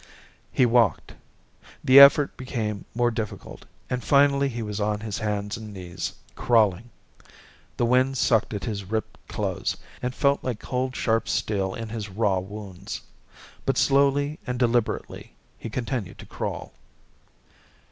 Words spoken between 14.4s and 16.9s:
and deliberately he continued to crawl.